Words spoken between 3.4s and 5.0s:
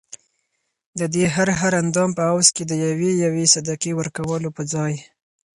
صدقې ورکولو په ځای